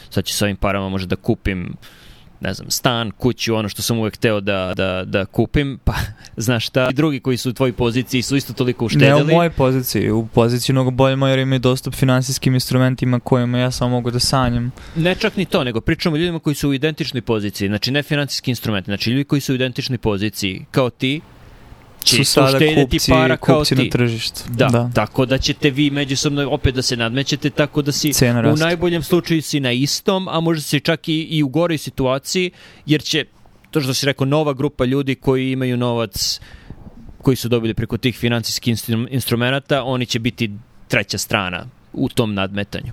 sad 0.09 0.25
ću 0.25 0.33
sa 0.33 0.45
ovim 0.45 0.57
parama 0.57 0.89
možda 0.89 1.15
da 1.15 1.21
kupim 1.21 1.75
ne 2.41 2.53
znam, 2.53 2.71
stan, 2.71 3.11
kuću, 3.11 3.55
ono 3.55 3.69
što 3.69 3.81
sam 3.81 3.99
uvek 3.99 4.15
hteo 4.15 4.41
da, 4.41 4.73
da, 4.75 5.03
da 5.05 5.25
kupim, 5.25 5.79
pa 5.83 5.93
znaš 6.37 6.67
šta, 6.67 6.87
i 6.91 6.93
drugi 6.93 7.19
koji 7.19 7.37
su 7.37 7.49
u 7.49 7.53
tvojoj 7.53 7.73
poziciji 7.73 8.21
su 8.21 8.35
isto 8.35 8.53
toliko 8.53 8.85
uštedili. 8.85 9.25
Ne 9.25 9.33
u 9.33 9.35
mojoj 9.35 9.49
poziciji, 9.49 10.11
u 10.11 10.27
poziciji 10.27 10.73
mnogo 10.73 10.91
bolje 10.91 11.17
jer 11.29 11.39
imaju 11.39 11.59
dostup 11.59 11.93
finansijskim 11.93 12.53
instrumentima 12.53 13.19
kojima 13.19 13.57
ja 13.57 13.71
samo 13.71 13.91
mogu 13.91 14.11
da 14.11 14.19
sanjam. 14.19 14.71
Ne 14.95 15.15
čak 15.15 15.35
ni 15.35 15.45
to, 15.45 15.63
nego 15.63 15.81
pričamo 15.81 16.15
o 16.15 16.19
ljudima 16.19 16.39
koji 16.39 16.55
su 16.55 16.69
u 16.69 16.73
identičnoj 16.73 17.21
poziciji, 17.21 17.67
znači 17.67 17.91
ne 17.91 18.03
finansijski 18.03 18.51
instrumenti, 18.51 18.85
znači 18.85 19.09
ljudi 19.09 19.23
koji 19.23 19.41
su 19.41 19.53
u 19.53 19.55
identičnoj 19.55 19.97
poziciji, 19.97 20.65
kao 20.71 20.89
ti, 20.89 21.21
su 22.03 22.23
sada 22.23 22.59
kupci, 22.59 23.11
para 23.11 23.37
kao 23.37 23.59
kupci 23.59 23.75
ti. 23.75 23.83
na 23.83 23.89
tržištu. 23.89 24.41
Da, 24.49 24.67
da, 24.67 24.89
tako 24.93 25.25
da 25.25 25.37
ćete 25.37 25.69
vi 25.69 25.89
međusobno 25.89 26.49
opet 26.49 26.75
da 26.75 26.81
se 26.81 26.97
nadmećete, 26.97 27.49
tako 27.49 27.81
da 27.81 27.91
si 27.91 28.11
u 28.53 28.55
najboljem 28.55 29.03
slučaju 29.03 29.41
si 29.41 29.59
na 29.59 29.71
istom, 29.71 30.27
a 30.27 30.39
možda 30.39 30.61
si 30.61 30.79
čak 30.79 31.09
i, 31.09 31.21
i 31.21 31.43
u 31.43 31.47
goroj 31.47 31.77
situaciji, 31.77 32.51
jer 32.85 33.01
će, 33.01 33.25
to 33.71 33.81
što 33.81 33.93
si 33.93 34.05
rekao, 34.05 34.25
nova 34.25 34.53
grupa 34.53 34.85
ljudi 34.85 35.15
koji 35.15 35.51
imaju 35.51 35.77
novac 35.77 36.39
koji 37.21 37.35
su 37.35 37.49
dobili 37.49 37.73
preko 37.73 37.97
tih 37.97 38.17
financijskih 38.17 38.75
instrumenta, 39.09 39.83
oni 39.83 40.05
će 40.05 40.19
biti 40.19 40.51
treća 40.87 41.17
strana 41.17 41.65
u 41.93 42.09
tom 42.09 42.33
nadmetanju. 42.33 42.91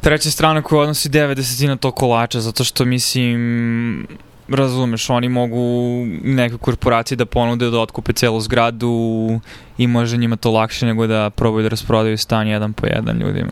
Treća 0.00 0.30
strana 0.30 0.62
koja 0.62 0.82
odnosi 0.82 1.08
9 1.08 1.34
desetina 1.34 1.76
to 1.76 1.92
kolača, 1.92 2.40
zato 2.40 2.64
što 2.64 2.84
mislim 2.84 4.06
razumeš, 4.50 5.10
oni 5.10 5.28
mogu 5.28 6.04
neke 6.24 6.56
korporacije 6.58 7.16
da 7.16 7.26
ponude 7.26 7.70
da 7.70 7.80
otkupe 7.80 8.12
celu 8.12 8.40
zgradu 8.40 9.40
i 9.78 9.86
može 9.86 10.16
njima 10.16 10.36
to 10.36 10.50
lakše 10.50 10.86
nego 10.86 11.06
da 11.06 11.30
probaju 11.30 11.62
da 11.62 11.68
rasprodaju 11.68 12.18
stan 12.18 12.46
jedan 12.46 12.72
po 12.72 12.86
jedan 12.86 13.18
ljudima. 13.18 13.50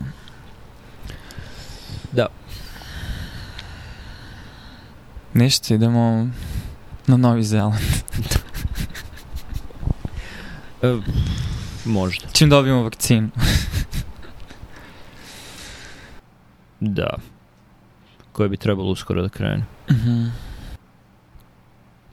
Da. 2.13 2.27
Ništa, 5.35 5.75
idemo 5.75 6.29
na 7.07 7.17
Novi 7.17 7.43
Zeland. 7.43 7.81
e, 10.83 10.97
možda. 11.85 12.27
Čim 12.33 12.51
dobijemo 12.51 12.83
vakcinu. 12.83 13.29
da. 16.81 17.17
Koje 18.33 18.49
bi 18.49 18.57
trebalo 18.57 18.91
uskoro 18.91 19.23
da 19.23 19.29
krene. 19.29 19.65
Mhm. 19.91 20.11
Mm 20.11 20.48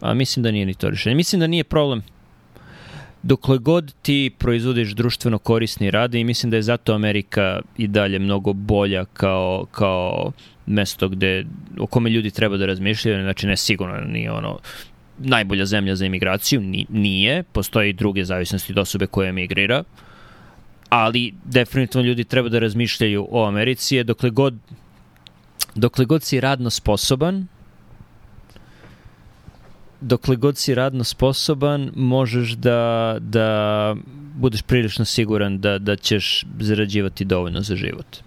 A 0.06 0.14
mislim 0.14 0.44
da 0.44 0.52
nije 0.52 0.66
ni 0.66 0.74
to 0.74 0.90
rešenje. 0.90 1.16
Mislim 1.16 1.40
da 1.40 1.48
nije 1.48 1.64
problem 1.64 2.02
dokle 3.26 3.58
god 3.58 3.94
ti 4.02 4.32
proizvodiš 4.38 4.92
društveno 4.92 5.38
korisni 5.38 5.92
rad 5.92 6.16
i 6.16 6.24
mislim 6.24 6.50
da 6.50 6.58
je 6.58 6.64
zato 6.64 6.94
Amerika 6.94 7.62
i 7.78 7.88
dalje 7.88 8.20
mnogo 8.20 8.54
bolja 8.54 9.06
kao, 9.06 9.66
kao 9.72 10.32
mesto 10.66 11.10
gde, 11.10 11.46
o 11.80 11.88
kome 11.88 12.10
ljudi 12.10 12.32
treba 12.32 12.58
da 12.58 12.66
razmišljaju, 12.66 13.24
znači 13.24 13.48
ne 13.48 13.58
sigurno 13.58 14.02
nije 14.02 14.32
ono 14.32 14.60
najbolja 15.18 15.66
zemlja 15.66 15.96
za 15.96 16.06
emigraciju, 16.06 16.62
Ni, 16.62 16.86
nije, 16.90 17.44
postoje 17.44 17.90
i 17.90 17.94
druge 17.94 18.26
zavisnosti 18.26 18.74
od 18.74 18.78
osobe 18.78 19.08
koja 19.08 19.30
emigrira, 19.30 19.84
ali 20.90 21.34
definitivno 21.44 22.08
ljudi 22.08 22.24
treba 22.24 22.50
da 22.50 22.60
razmišljaju 22.60 23.28
o 23.32 23.46
Americi, 23.48 24.04
dokle 24.04 24.30
god 24.30 24.54
dokle 25.76 26.06
god 26.06 26.24
si 26.24 26.40
radno 26.40 26.70
sposoban, 26.70 27.48
dokle 30.06 30.36
god 30.36 30.58
si 30.58 30.76
radno 30.76 31.04
sposoban, 31.04 31.92
možeš 31.96 32.52
da, 32.52 33.16
da 33.20 33.96
budeš 34.36 34.62
prilično 34.62 35.06
siguran 35.06 35.60
da, 35.60 35.80
da 35.80 35.96
ćeš 35.96 36.46
zarađivati 36.60 37.26
dovoljno 37.26 37.62
za 37.62 37.76
život. 37.76 38.18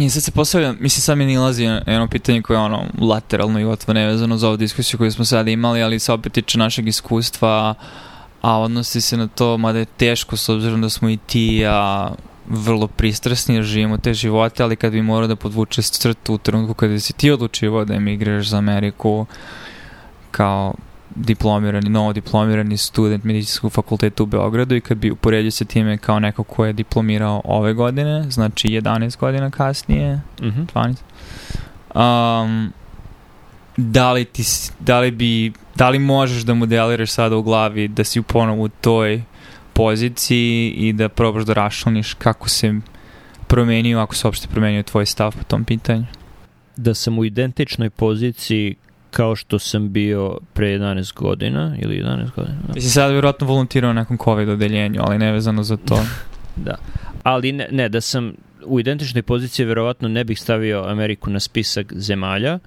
I 0.00 0.10
sad 0.10 0.22
se 0.22 0.30
postavlja, 0.30 0.72
mislim 0.72 1.02
sad 1.02 1.18
mi 1.18 1.26
nilazi 1.26 1.64
jedno 1.64 2.08
pitanje 2.08 2.42
koje 2.42 2.54
je 2.54 2.60
ono 2.60 2.84
lateralno 3.00 3.60
i 3.60 3.64
otvo 3.64 3.94
nevezano 3.94 4.36
za 4.36 4.48
ovu 4.48 4.56
diskusiju 4.56 4.98
koju 4.98 5.12
smo 5.12 5.24
sada 5.24 5.50
imali, 5.50 5.82
ali 5.82 5.98
se 5.98 6.12
opet 6.12 6.32
tiče 6.32 6.58
našeg 6.58 6.88
iskustva, 6.88 7.74
a 8.42 8.58
odnosi 8.58 9.00
se 9.00 9.16
na 9.16 9.26
to, 9.26 9.58
mada 9.58 9.78
je 9.78 9.84
teško 9.84 10.36
s 10.36 10.48
obzirom 10.48 10.82
da 10.82 10.90
smo 10.90 11.10
i 11.10 11.16
ti, 11.16 11.64
a 11.66 12.10
vrlo 12.48 12.86
pristrasni, 12.86 13.54
jer 13.54 13.64
živimo 13.64 13.98
te 13.98 14.14
živote, 14.14 14.62
ali 14.62 14.76
kad 14.76 14.92
bi 14.92 15.02
morao 15.02 15.28
da 15.28 15.36
podvuče 15.36 15.82
crtu 15.82 16.34
u 16.34 16.38
trenutku 16.38 16.74
kada 16.74 17.00
si 17.00 17.12
ti 17.12 17.30
odlučivo 17.30 17.84
da 17.84 17.94
emigriraš 17.94 18.48
za 18.48 18.58
Ameriku, 18.58 19.26
kao 20.36 20.74
diplomirani, 21.14 21.90
novo 21.90 22.12
diplomirani 22.12 22.76
student 22.76 23.24
medicinskog 23.24 23.72
fakulteta 23.72 24.22
u 24.22 24.26
Beogradu 24.26 24.74
i 24.74 24.80
kad 24.80 24.98
bi 24.98 25.10
uporedio 25.10 25.50
se 25.50 25.64
time 25.64 25.98
kao 25.98 26.20
neko 26.20 26.44
ko 26.44 26.64
je 26.64 26.72
diplomirao 26.72 27.40
ove 27.44 27.74
godine, 27.74 28.30
znači 28.30 28.68
11 28.68 29.18
godina 29.18 29.50
kasnije, 29.50 30.16
mm 30.16 30.46
-hmm. 30.46 30.96
12, 31.94 32.44
um, 32.44 32.72
da 33.76 34.12
li, 34.12 34.24
ti, 34.24 34.42
da 34.80 35.00
li 35.00 35.10
bi, 35.10 35.52
da 35.74 35.88
li 35.88 35.98
možeš 35.98 36.42
da 36.42 36.54
modeliraš 36.54 37.10
sada 37.10 37.36
u 37.36 37.42
glavi 37.42 37.88
da 37.88 38.04
si 38.04 38.22
ponovo 38.22 38.64
u 38.64 38.68
toj 38.68 39.22
poziciji 39.72 40.70
i 40.70 40.92
da 40.92 41.08
probaš 41.08 41.44
da 41.44 41.52
rašlaniš 41.52 42.14
kako 42.14 42.48
se 42.48 42.74
promenio, 43.46 43.98
ako 43.98 44.14
se 44.14 44.26
uopšte 44.26 44.48
promenio 44.48 44.82
tvoj 44.82 45.06
stav 45.06 45.36
po 45.36 45.44
tom 45.44 45.64
pitanju? 45.64 46.06
Da 46.76 46.94
sam 46.94 47.18
u 47.18 47.24
identičnoj 47.24 47.90
poziciji 47.90 48.74
kao 49.14 49.36
što 49.36 49.58
sam 49.58 49.92
bio 49.92 50.38
pre 50.52 50.66
11 50.66 51.14
godina 51.14 51.76
ili 51.82 52.02
11 52.02 52.34
godina. 52.36 52.58
Da. 52.66 52.74
Mislim 52.74 52.90
sad 52.90 53.12
vjerojatno 53.12 53.46
volontirao 53.46 53.92
na 53.92 54.00
nekom 54.00 54.18
COVID 54.24 54.48
odeljenju, 54.48 55.00
ali 55.04 55.18
nevezano 55.18 55.62
za 55.62 55.76
to. 55.76 56.04
da. 56.66 56.74
Ali 57.22 57.52
ne, 57.52 57.68
ne, 57.70 57.88
da 57.88 58.00
sam 58.00 58.32
u 58.64 58.80
identičnoj 58.80 59.22
poziciji 59.22 59.66
verovatno 59.66 60.08
ne 60.08 60.24
bih 60.24 60.40
stavio 60.40 60.84
Ameriku 60.86 61.30
na 61.30 61.40
spisak 61.40 61.92
zemalja, 61.96 62.58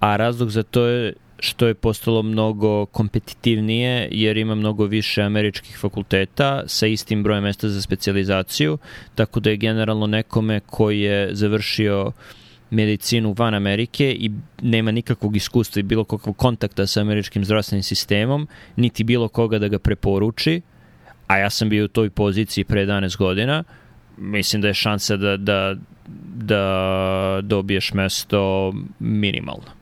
a 0.00 0.16
razlog 0.16 0.50
za 0.50 0.62
to 0.62 0.86
je 0.86 1.12
što 1.40 1.66
je 1.66 1.74
postalo 1.74 2.22
mnogo 2.22 2.86
kompetitivnije 2.86 4.08
jer 4.10 4.36
ima 4.36 4.54
mnogo 4.54 4.84
više 4.84 5.22
američkih 5.22 5.78
fakulteta 5.78 6.62
sa 6.66 6.86
istim 6.86 7.22
brojem 7.22 7.42
mesta 7.44 7.68
za 7.68 7.82
specializaciju, 7.82 8.78
tako 9.14 9.40
da 9.40 9.50
je 9.50 9.56
generalno 9.56 10.06
nekome 10.06 10.60
koji 10.60 11.00
je 11.00 11.28
završio 11.34 12.06
uh, 12.06 12.12
medicinu 12.70 13.34
van 13.38 13.54
Amerike 13.54 14.12
i 14.12 14.30
nema 14.62 14.90
nikakvog 14.90 15.36
iskustva 15.36 15.80
i 15.80 15.82
bilo 15.82 16.04
kakvog 16.04 16.36
kontakta 16.36 16.86
sa 16.86 17.00
američkim 17.00 17.44
zdravstvenim 17.44 17.82
sistemom, 17.82 18.48
niti 18.76 19.04
bilo 19.04 19.28
koga 19.28 19.58
da 19.58 19.68
ga 19.68 19.78
preporuči, 19.78 20.60
a 21.26 21.38
ja 21.38 21.50
sam 21.50 21.68
bio 21.68 21.84
u 21.84 21.88
toj 21.88 22.10
poziciji 22.10 22.64
pre 22.64 22.86
11 22.86 23.16
godina, 23.16 23.64
mislim 24.16 24.62
da 24.62 24.68
je 24.68 24.74
šansa 24.74 25.16
da, 25.16 25.36
da, 25.36 25.74
da 26.36 27.40
dobiješ 27.42 27.92
mesto 27.92 28.72
minimalna. 28.98 29.72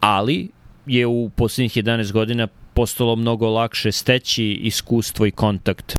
Ali 0.00 0.48
je 0.86 1.06
u 1.06 1.30
poslednjih 1.36 1.72
11 1.72 2.12
godina 2.12 2.48
postalo 2.74 3.16
mnogo 3.16 3.48
lakše 3.50 3.92
steći 3.92 4.44
iskustvo 4.44 5.26
i 5.26 5.30
kontakt 5.30 5.96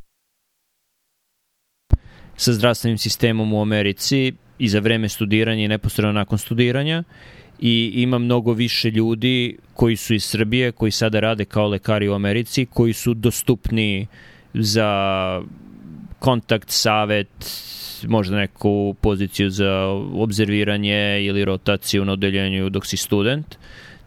sa 2.35 2.53
zdravstvenim 2.53 2.97
sistemom 2.97 3.53
u 3.53 3.61
Americi 3.61 4.33
i 4.59 4.67
za 4.67 4.79
vreme 4.79 5.09
studiranja 5.09 5.63
i 5.63 5.67
neposredno 5.67 6.11
nakon 6.11 6.37
studiranja 6.37 7.03
i 7.59 7.91
ima 7.95 8.17
mnogo 8.17 8.53
više 8.53 8.91
ljudi 8.91 9.57
koji 9.73 9.95
su 9.95 10.13
iz 10.13 10.23
Srbije, 10.23 10.71
koji 10.71 10.91
sada 10.91 11.19
rade 11.19 11.45
kao 11.45 11.67
lekari 11.67 12.09
u 12.09 12.13
Americi, 12.13 12.65
koji 12.65 12.93
su 12.93 13.13
dostupni 13.13 14.07
za 14.53 15.41
kontakt, 16.19 16.69
savet, 16.69 17.27
možda 18.07 18.35
neku 18.35 18.95
poziciju 19.01 19.49
za 19.49 19.85
obzerviranje 20.13 21.25
ili 21.25 21.45
rotaciju 21.45 22.05
na 22.05 22.13
odeljenju 22.13 22.69
dok 22.69 22.85
si 22.85 22.97
student. 22.97 23.55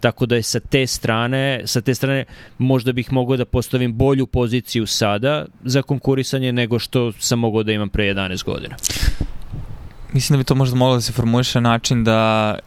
Tako 0.00 0.26
da 0.26 0.36
je 0.36 0.42
sa 0.42 0.60
te 0.60 0.86
strane, 0.86 1.62
sa 1.64 1.80
te 1.80 1.94
strane 1.94 2.24
možda 2.58 2.92
bih 2.92 3.12
mogao 3.12 3.36
da 3.36 3.44
postavim 3.44 3.94
bolju 3.94 4.26
poziciju 4.26 4.86
sada 4.86 5.46
za 5.64 5.82
konkurisanje 5.82 6.52
nego 6.52 6.78
što 6.78 7.12
sam 7.12 7.38
mogao 7.38 7.62
da 7.62 7.72
imam 7.72 7.88
pre 7.88 8.04
11 8.04 8.44
godina 8.44 8.76
mislim 10.12 10.36
da 10.36 10.38
bi 10.38 10.44
to 10.44 10.54
možda 10.54 10.76
moglo 10.76 10.94
da 10.94 11.00
se 11.00 11.12
formuliše 11.12 11.60
na 11.60 11.70
način 11.70 12.04
da 12.04 12.58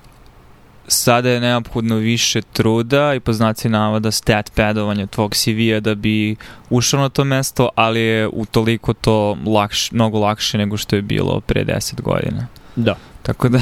sada 0.87 1.29
je 1.29 1.39
neophodno 1.39 1.95
više 1.95 2.41
truda 2.41 3.13
i 3.13 3.19
po 3.19 3.33
znaci 3.33 3.69
navoda 3.69 4.11
stat 4.11 4.51
padovanja 4.55 5.07
tvog 5.07 5.35
CV-a 5.35 5.79
da 5.79 5.95
bi 5.95 6.35
ušao 6.69 7.01
na 7.01 7.09
to 7.09 7.23
mesto, 7.23 7.69
ali 7.75 7.99
je 7.99 8.27
u 8.27 8.45
toliko 8.45 8.93
to 8.93 9.37
lakš, 9.45 9.91
mnogo 9.91 10.19
lakše 10.19 10.57
nego 10.57 10.77
što 10.77 10.95
je 10.95 11.01
bilo 11.01 11.41
pre 11.41 11.65
10 11.65 12.01
godina. 12.01 12.47
Da. 12.75 12.95
Tako 13.21 13.49
da 13.49 13.59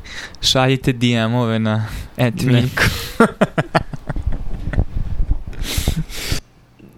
šaljite 0.50 0.92
DM-ove 0.92 1.58
na 1.58 1.86
etminku. 2.16 2.82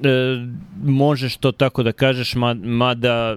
e, 0.02 0.46
možeš 0.84 1.36
to 1.36 1.52
tako 1.52 1.82
da 1.82 1.92
kažeš, 1.92 2.34
mada 2.64 3.36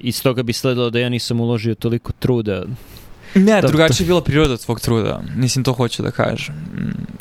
iz 0.00 0.22
toga 0.22 0.42
bi 0.42 0.52
sledilo 0.52 0.90
da 0.90 0.98
ja 0.98 1.08
nisam 1.08 1.40
uložio 1.40 1.74
toliko 1.74 2.12
truda 2.12 2.64
Ne, 3.36 3.60
da, 3.62 3.68
drugačije 3.68 4.04
je 4.04 4.06
bila 4.06 4.20
priroda 4.20 4.56
tvog 4.56 4.80
truda. 4.80 5.22
Mislim, 5.36 5.64
to 5.64 5.72
hoću 5.72 6.02
da 6.02 6.10
kažem. 6.10 6.54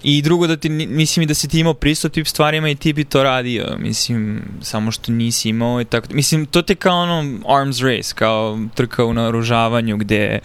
I 0.04 0.22
drugo, 0.22 0.48
da 0.48 0.58
ti, 0.58 0.70
mislim 0.70 1.24
i 1.24 1.26
da 1.26 1.34
si 1.34 1.48
ti 1.48 1.60
imao 1.60 1.74
pristup 1.74 2.14
tip 2.14 2.28
stvarima 2.28 2.70
i 2.70 2.76
ti 2.76 2.94
bi 2.94 3.04
to 3.04 3.24
radio. 3.24 3.76
Mislim, 3.80 4.42
samo 4.62 4.92
što 4.92 5.12
nisi 5.12 5.50
imao 5.50 5.82
i 5.82 5.86
tako. 5.86 6.08
Mislim, 6.14 6.46
to 6.46 6.62
te 6.62 6.76
kao 6.76 7.02
ono 7.02 7.40
arms 7.48 7.80
race, 7.82 8.14
kao 8.16 8.60
trka 8.76 9.06
u 9.06 9.14
naoružavanju 9.14 9.98
gde 9.98 10.40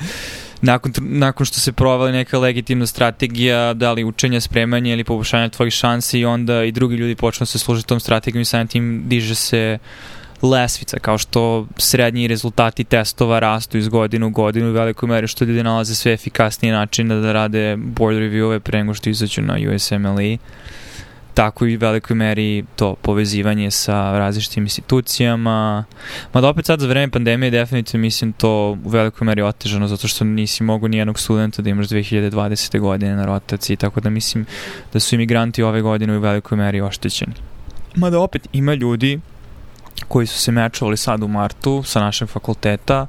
nakon, 0.63 0.93
nakon 0.99 1.47
što 1.47 1.61
se 1.61 1.73
provali 1.73 2.13
neka 2.13 2.39
legitimna 2.39 2.87
strategija, 2.87 3.75
da 3.75 3.93
li 3.93 4.05
učenja, 4.05 4.41
spremanja 4.41 4.93
ili 4.93 5.05
poboljšanja 5.05 5.49
tvojih 5.49 5.75
šansi 5.75 6.19
i 6.19 6.25
onda 6.25 6.65
i 6.65 6.73
drugi 6.73 6.97
ljudi 6.97 7.15
počnu 7.15 7.47
se 7.47 7.59
služiti 7.59 7.89
tom 7.89 8.01
strategijom 8.01 8.43
i 8.43 8.45
samim 8.45 8.69
tim 8.69 9.03
diže 9.07 9.35
se 9.35 9.79
lesvica, 10.43 10.99
kao 10.99 11.19
što 11.19 11.67
srednji 11.77 12.29
rezultati 12.29 12.85
testova 12.85 13.39
rastu 13.39 13.79
iz 13.79 13.89
godinu 13.89 14.27
u 14.27 14.31
godinu 14.31 14.69
u 14.69 14.73
velikoj 14.73 15.09
meri 15.09 15.29
što 15.29 15.45
ljudi 15.45 15.63
nalaze 15.63 15.95
sve 15.95 16.13
efikasnije 16.13 16.75
načine 16.75 17.21
da 17.21 17.33
rade 17.33 17.77
board 17.77 18.19
review-ove 18.19 18.59
pre 18.59 18.79
nego 18.79 18.95
što 18.95 19.11
izađu 19.11 19.43
na 19.43 19.57
USMLE 19.75 20.39
tako 21.35 21.67
i 21.67 21.77
u 21.77 21.79
velikoj 21.79 22.17
meri 22.17 22.65
to 22.77 22.95
povezivanje 23.03 23.71
sa 23.71 24.19
različitim 24.19 24.65
institucijama. 24.65 25.85
Mada 26.33 26.49
opet 26.49 26.67
sad 26.67 26.81
za 26.81 26.87
vreme 26.89 27.11
pandemije 27.11 27.51
definitivno 27.51 28.03
mislim 28.03 28.33
to 28.33 28.79
u 28.85 28.89
velikoj 28.89 29.25
meri 29.25 29.43
otežano 29.43 29.89
zato 29.89 30.09
što 30.09 30.25
nisi 30.25 30.63
mogu 30.63 30.89
nijednog 30.89 31.19
studenta 31.19 31.63
da 31.63 31.71
imaš 31.71 31.87
2020. 31.87 32.81
godine 32.81 33.17
na 33.17 33.27
rotaciji, 33.27 33.77
tako 33.77 34.01
da 34.01 34.11
mislim 34.11 34.47
da 34.93 35.01
su 35.01 35.15
imigranti 35.15 35.63
ove 35.63 35.83
godine 35.83 36.17
u 36.17 36.21
velikoj 36.21 36.59
meri 36.59 36.81
oštećeni. 36.81 37.33
Mada 37.95 38.21
opet 38.21 38.49
ima 38.53 38.75
ljudi 38.75 39.21
koji 40.09 40.27
su 40.27 40.39
se 40.39 40.53
mečovali 40.53 40.97
sad 40.97 41.23
u 41.23 41.29
martu 41.29 41.83
sa 41.83 42.01
našeg 42.01 42.29
fakulteta, 42.29 43.07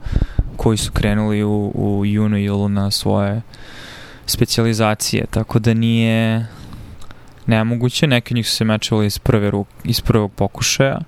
koji 0.57 0.77
su 0.77 0.91
krenuli 0.91 1.43
u, 1.43 1.71
u 1.75 2.05
junu 2.05 2.38
i 2.38 2.43
julu 2.43 2.69
na 2.69 2.91
svoje 2.91 3.41
specializacije, 4.25 5.25
tako 5.31 5.60
da 5.60 5.74
nije 5.74 6.48
nemoguće, 7.45 8.07
neki 8.07 8.33
njih 8.33 8.50
su 8.50 8.55
se 8.55 8.65
mečevali 8.65 9.07
iz, 9.07 9.19
prve 9.19 9.51
ruk, 9.51 9.67
iz 9.83 10.01
prvog 10.01 10.31
pokušaja, 10.31 11.00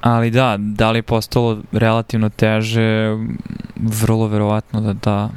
ali 0.00 0.30
da, 0.30 0.56
da 0.58 0.90
li 0.90 0.98
je 0.98 1.02
postalo 1.02 1.62
relativno 1.72 2.28
teže, 2.28 3.16
vrlo 3.76 4.26
verovatno 4.26 4.80
da 4.80 4.92
da. 4.92 5.30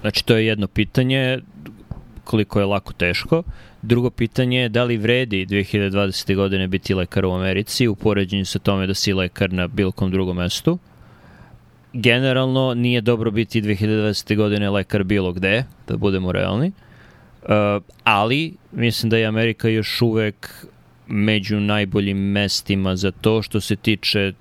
Znači, 0.00 0.24
to 0.24 0.36
je 0.36 0.46
jedno 0.46 0.66
pitanje, 0.66 1.38
koliko 2.28 2.60
je 2.60 2.66
lako 2.66 2.92
teško. 2.92 3.42
Drugo 3.82 4.10
pitanje 4.10 4.58
je 4.60 4.68
da 4.68 4.84
li 4.84 4.96
vredi 4.96 5.46
2020. 5.46 6.34
godine 6.36 6.68
biti 6.68 6.94
lekar 6.94 7.24
u 7.24 7.32
Americi 7.32 7.88
u 7.88 7.94
poređenju 7.94 8.44
sa 8.44 8.58
tome 8.58 8.86
da 8.86 8.94
si 8.94 9.12
lekar 9.12 9.52
na 9.52 9.66
bilo 9.66 9.92
kom 9.92 10.10
drugom 10.10 10.36
mestu. 10.36 10.78
Generalno 11.92 12.74
nije 12.74 13.00
dobro 13.00 13.30
biti 13.30 13.62
2020. 13.62 14.36
godine 14.36 14.70
lekar 14.70 15.04
bilo 15.04 15.32
gde, 15.32 15.64
da 15.88 15.96
budemo 15.96 16.32
realni. 16.32 16.72
Uh, 17.42 17.48
ali 18.04 18.54
mislim 18.72 19.10
da 19.10 19.16
je 19.16 19.26
Amerika 19.26 19.68
još 19.68 20.02
uvek 20.02 20.66
među 21.06 21.60
najboljim 21.60 22.18
mestima 22.18 22.96
za 22.96 23.10
to 23.10 23.42
što 23.42 23.60
se 23.60 23.76
tiče 23.76 24.32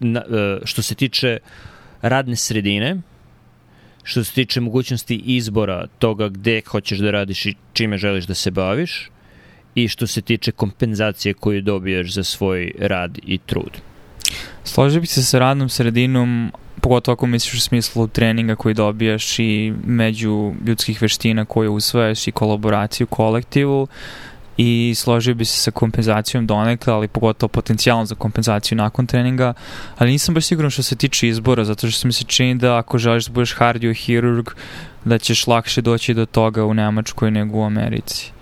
na, 0.00 0.22
uh, 0.26 0.64
što 0.64 0.82
se 0.82 0.94
tiče 0.94 1.38
radne 2.02 2.36
sredine, 2.36 2.96
što 4.02 4.24
se 4.24 4.32
tiče 4.32 4.60
mogućnosti 4.60 5.22
izbora 5.24 5.86
toga 5.98 6.28
gde 6.28 6.60
hoćeš 6.66 6.98
da 6.98 7.10
radiš 7.10 7.46
i 7.46 7.54
čime 7.72 7.98
želiš 7.98 8.24
da 8.24 8.34
se 8.34 8.50
baviš 8.50 9.10
i 9.74 9.88
što 9.88 10.06
se 10.06 10.22
tiče 10.22 10.52
kompenzacije 10.52 11.34
koju 11.34 11.62
dobiješ 11.62 12.14
za 12.14 12.24
svoj 12.24 12.72
rad 12.78 13.18
i 13.26 13.38
trud. 13.38 13.80
Složio 14.64 15.00
bih 15.00 15.10
se 15.10 15.22
sa 15.22 15.38
radnom 15.38 15.68
sredinom, 15.68 16.52
pogotovo 16.80 17.12
ako 17.12 17.26
misliš 17.26 17.54
u 17.54 17.60
smislu 17.60 18.08
treninga 18.08 18.56
koji 18.56 18.74
dobijaš 18.74 19.38
i 19.38 19.72
među 19.84 20.52
ljudskih 20.66 21.02
veština 21.02 21.44
koje 21.44 21.68
usvajaš 21.68 22.28
i 22.28 22.32
kolaboraciju 22.32 23.06
kolektivu 23.06 23.88
i 24.62 24.94
složio 24.94 25.34
bi 25.34 25.44
se 25.44 25.58
sa 25.58 25.70
kompenzacijom 25.70 26.46
donekle, 26.46 26.92
ali 26.92 27.08
pogotovo 27.08 27.48
potencijalom 27.48 28.06
za 28.06 28.14
kompenzaciju 28.14 28.76
nakon 28.78 29.06
treninga, 29.06 29.54
ali 29.98 30.10
nisam 30.10 30.34
baš 30.34 30.46
siguran 30.46 30.70
što 30.70 30.82
se 30.82 30.96
tiče 30.96 31.28
izbora, 31.28 31.64
zato 31.64 31.90
što 31.90 32.08
mi 32.08 32.12
se 32.12 32.24
čini 32.24 32.54
da 32.54 32.76
ako 32.76 32.98
želiš 32.98 33.26
da 33.26 33.32
budeš 33.32 33.52
kardiohirurg, 33.52 34.48
da 35.04 35.18
ćeš 35.18 35.46
lakše 35.46 35.82
doći 35.82 36.14
do 36.14 36.26
toga 36.26 36.64
u 36.64 36.74
Nemačkoj 36.74 37.30
nego 37.30 37.58
u 37.58 37.64
Americi 37.64 38.32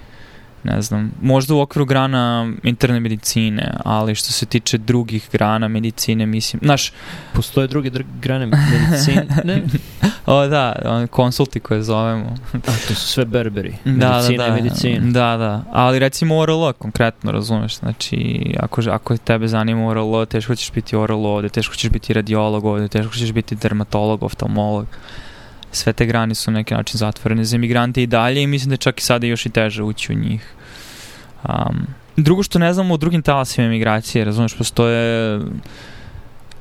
ne 0.64 0.82
znam, 0.82 1.12
možda 1.22 1.54
u 1.54 1.60
okviru 1.60 1.84
grana 1.84 2.52
interne 2.62 3.00
medicine, 3.00 3.72
ali 3.84 4.14
što 4.14 4.32
se 4.32 4.46
tiče 4.46 4.78
drugih 4.78 5.28
grana 5.32 5.68
medicine, 5.68 6.26
mislim, 6.26 6.60
znaš... 6.64 6.92
Postoje 7.34 7.66
druge 7.66 7.90
dr 7.90 8.02
grane 8.20 8.46
medicine? 8.46 9.26
Ne? 9.44 9.62
o, 10.26 10.46
da, 10.46 11.06
konsulti 11.10 11.60
koje 11.60 11.82
zovemo. 11.82 12.36
A, 12.54 12.72
to 12.88 12.94
su 12.94 13.08
sve 13.08 13.24
berberi. 13.24 13.74
Medicina 13.84 14.44
da, 14.44 14.44
da, 14.44 14.48
da, 14.48 14.54
medicina. 14.54 15.10
Da, 15.10 15.36
da, 15.36 15.62
ali 15.72 15.98
recimo 15.98 16.36
ORL, 16.36 16.72
konkretno, 16.72 17.32
razumeš, 17.32 17.78
znači, 17.78 18.40
ako, 18.60 18.82
ako 18.90 19.16
tebe 19.16 19.48
zanima 19.48 19.86
ORL, 19.86 20.26
teško 20.26 20.54
ćeš 20.54 20.72
biti 20.72 20.96
ORL 20.96 21.26
ovde, 21.26 21.48
teško 21.48 21.74
ćeš 21.74 21.90
biti 21.90 22.12
radiolog 22.12 22.64
ovde, 22.64 22.88
teško 22.88 23.14
ćeš 23.14 23.32
biti 23.32 23.54
dermatolog, 23.54 24.22
oftalmolog 24.22 24.86
sve 25.72 25.92
te 25.92 26.06
grane 26.06 26.34
su 26.34 26.50
na 26.50 26.58
neki 26.58 26.74
način 26.74 26.98
zatvorene 26.98 27.44
za 27.44 27.56
imigrante 27.56 28.02
i 28.02 28.06
dalje 28.06 28.42
i 28.42 28.46
mislim 28.46 28.68
da 28.68 28.74
je 28.74 28.78
čak 28.78 29.00
i 29.00 29.02
sada 29.02 29.26
još 29.26 29.46
i 29.46 29.50
teže 29.50 29.82
ući 29.82 30.12
u 30.12 30.16
njih. 30.16 30.54
Um, 31.48 31.86
drugo 32.16 32.42
što 32.42 32.58
ne 32.58 32.72
znamo 32.74 32.94
o 32.94 32.96
drugim 32.96 33.22
talasima 33.22 33.66
imigracije, 33.66 34.24
razumeš, 34.24 34.54
postoje 34.54 35.40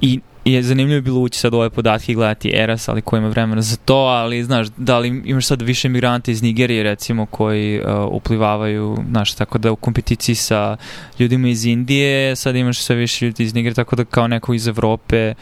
i 0.02 0.20
je 0.46 0.64
zanimljivo 0.64 1.02
bilo 1.02 1.20
ući 1.20 1.40
sad 1.40 1.54
ove 1.54 1.70
podatke 1.70 2.12
i 2.12 2.16
gledati 2.16 2.52
ERAS, 2.56 2.90
ali 2.90 3.02
ko 3.02 3.18
ima 3.18 3.28
vremena 3.28 3.62
za 3.62 3.76
to, 3.76 3.96
ali 3.96 4.44
znaš, 4.44 4.68
da 4.78 5.00
li 5.00 5.22
imaš 5.26 5.46
sad 5.46 5.62
više 5.62 5.88
imigranta 5.88 6.32
iz 6.32 6.42
Nigerije 6.42 6.84
recimo 6.84 7.26
koji 7.26 7.80
uh, 7.80 7.86
uplivavaju, 8.12 8.98
znaš, 9.10 9.34
tako 9.34 9.58
da 9.58 9.72
u 9.72 9.76
kompeticiji 9.76 10.36
sa 10.36 10.78
ljudima 11.20 11.48
iz 11.48 11.66
Indije, 11.66 12.36
sad 12.36 12.56
imaš 12.56 12.82
sve 12.82 12.96
više 12.96 13.26
ljudi 13.26 13.44
iz 13.44 13.54
Nigerije, 13.54 13.76
tako 13.76 13.96
da 13.96 14.06
kao 14.06 14.28
neko 14.28 14.54
iz 14.54 14.68
Evrope, 14.68 15.34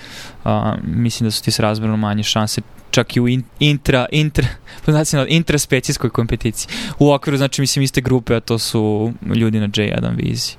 uh, 0.44 0.52
mislim 0.84 1.28
da 1.28 1.32
su 1.32 1.44
ti 1.44 1.52
s 1.52 1.60
razmjerno 1.60 1.98
manje 1.98 2.24
šanse 2.24 2.62
čak 2.92 3.16
i 3.16 3.20
u 3.20 3.28
in, 3.28 3.44
intra, 3.60 4.06
intra, 4.12 4.48
intraspecijskoj 5.28 6.10
kompeticiji. 6.10 6.70
U 7.00 7.12
okviru, 7.12 7.38
znači, 7.38 7.62
mislim, 7.62 7.84
iste 7.84 8.02
grupe, 8.02 8.36
a 8.36 8.40
to 8.40 8.60
su 8.60 9.14
ljudi 9.36 9.60
na 9.60 9.68
J1 9.68 10.16
vizi. 10.16 10.56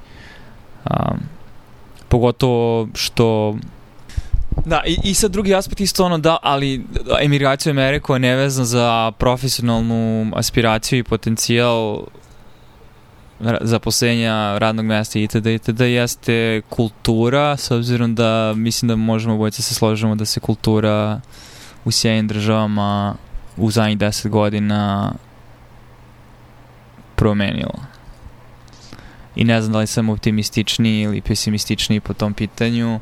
Um, 0.85 1.19
pogotovo 2.09 2.89
što 2.95 3.57
Da, 4.65 4.83
i, 4.87 4.97
i 5.05 5.15
sad 5.15 5.31
drugi 5.31 5.55
aspekt 5.55 5.81
isto 5.81 6.05
ono 6.05 6.19
da, 6.19 6.37
ali 6.43 6.85
emigracija 7.21 7.71
u 7.71 7.75
Ameriku 7.75 8.13
je 8.15 8.19
nevezana 8.19 8.65
za 8.65 9.13
profesionalnu 9.19 10.31
aspiraciju 10.35 10.99
i 10.99 11.03
potencijal 11.03 12.03
zaposlenja 13.61 14.59
radnog 14.59 14.87
mesta 14.87 15.19
itd. 15.19 15.47
itd. 15.47 15.81
jeste 15.81 16.63
kultura, 16.69 17.57
s 17.57 17.71
obzirom 17.71 18.15
da 18.15 18.55
mislim 18.57 18.89
da 18.89 18.97
možemo 18.97 19.35
obojiti 19.35 19.63
se 19.63 19.75
složimo 19.75 20.15
da 20.15 20.25
se 20.25 20.41
kultura 20.41 21.21
u 21.89 21.91
sjajnim 21.91 22.29
državama 22.29 23.15
u 23.57 23.71
zadnjih 23.71 23.99
deset 23.99 24.31
godina 24.31 25.13
promenila. 27.17 27.81
I 29.37 29.45
ne 29.45 29.61
znam 29.63 29.73
da 29.73 29.79
li 29.79 29.87
sam 29.87 30.09
optimističniji 30.09 31.03
ili 31.03 31.21
pesimističniji 31.21 32.01
po 32.01 32.15
tom 32.15 32.35
pitanju, 32.35 33.01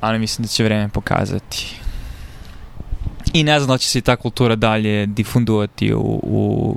ali 0.00 0.18
mislim 0.18 0.42
da 0.42 0.48
će 0.48 0.64
vreme 0.64 0.88
pokazati. 0.88 1.80
I 3.32 3.44
ne 3.44 3.60
znam 3.60 3.74
da 3.74 3.78
će 3.78 3.88
se 3.88 4.00
ta 4.00 4.16
kultura 4.16 4.56
dalje 4.56 5.06
difundovati 5.06 5.94
u, 5.94 6.20
u 6.22 6.76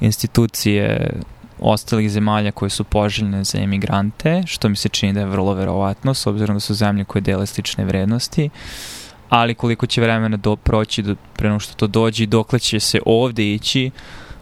institucije 0.00 1.12
ostalih 1.60 2.10
zemalja 2.10 2.52
koje 2.52 2.70
su 2.70 2.84
poželjne 2.84 3.44
za 3.44 3.58
emigrante, 3.58 4.42
što 4.46 4.68
mi 4.68 4.76
se 4.76 4.88
čini 4.88 5.12
da 5.12 5.20
je 5.20 5.26
vrlo 5.26 5.54
verovatno, 5.54 6.14
s 6.14 6.26
obzirom 6.26 6.56
da 6.56 6.60
su 6.60 6.74
zemlje 6.74 7.04
koje 7.04 7.22
dele 7.22 7.46
slične 7.46 7.84
vrednosti. 7.84 8.44
Uh, 8.44 8.97
ali 9.28 9.54
koliko 9.54 9.86
će 9.86 10.00
vremena 10.00 10.36
do, 10.36 10.56
proći 10.56 11.02
do, 11.02 11.16
pre 11.36 11.58
što 11.60 11.74
to 11.74 11.86
dođe 11.86 12.24
i 12.24 12.26
dokle 12.26 12.58
će 12.58 12.80
se 12.80 13.00
ovde 13.06 13.54
ići, 13.54 13.90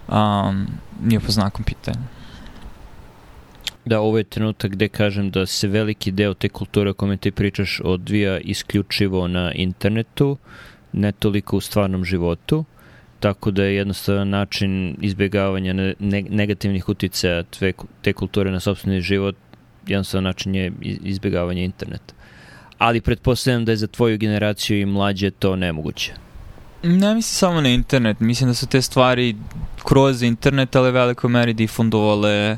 um, 0.09 0.67
nije 1.03 1.21
po 1.21 1.33
znakom 1.33 1.65
pitanja. 1.65 1.99
Da, 3.85 4.01
ovo 4.01 4.19
je 4.19 4.25
trenutak 4.25 4.71
gde 4.71 4.89
kažem 4.89 5.31
da 5.31 5.47
se 5.47 5.69
veliki 5.69 6.11
deo 6.11 6.35
te 6.35 6.49
kulture 6.49 6.91
o 6.91 6.95
kome 6.95 7.17
ti 7.17 7.31
pričaš 7.31 7.81
odvija 7.85 8.39
isključivo 8.39 9.29
na 9.29 9.53
internetu, 9.53 10.37
ne 10.93 11.13
toliko 11.13 11.57
u 11.57 11.61
stvarnom 11.61 12.05
životu, 12.05 12.65
tako 13.21 13.51
da 13.51 13.65
je 13.65 13.77
jednostavan 13.77 14.29
način 14.29 14.97
izbjegavanja 15.01 15.73
ne, 15.73 15.95
negativnih 16.29 16.89
uticaja 16.89 17.43
te 18.03 18.13
kulture 18.13 18.51
na 18.51 18.61
sobstveni 18.61 19.01
život, 19.01 19.37
jednostavan 19.87 20.25
način 20.25 20.55
je 20.55 20.73
izbjegavanje 20.83 21.65
interneta 21.65 22.16
ali 22.79 23.01
pretpostavljam 23.01 23.65
da 23.65 23.73
je 23.73 23.77
za 23.77 23.87
tvoju 23.87 24.19
generaciju 24.19 24.81
i 24.81 24.87
mlađe 24.87 25.31
to 25.31 25.57
nemoguće. 25.57 26.13
Ne 26.83 27.15
mislim 27.15 27.23
samo 27.23 27.61
na 27.61 27.69
internet, 27.69 28.21
mislim 28.21 28.51
da 28.51 28.55
su 28.55 28.67
te 28.67 28.83
stvari 28.83 29.37
kroz 29.85 30.23
internet, 30.23 30.77
ali 30.77 30.93
veliko 30.93 31.29
meri 31.29 31.53
difundovale, 31.53 32.57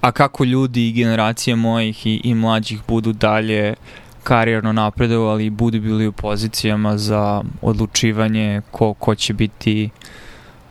a 0.00 0.12
kako 0.12 0.44
ljudi 0.44 0.88
i 0.88 0.92
generacije 0.92 1.56
mojih 1.56 2.06
i, 2.06 2.20
i 2.24 2.34
mlađih 2.34 2.80
budu 2.88 3.12
dalje 3.12 3.74
karijerno 4.22 4.72
napredovali 4.72 5.46
i 5.46 5.50
budu 5.50 5.80
bili 5.80 6.06
u 6.06 6.12
pozicijama 6.12 6.98
za 6.98 7.42
odlučivanje 7.62 8.62
ko, 8.70 8.94
ko 8.94 9.14
će 9.14 9.34
biti 9.34 9.90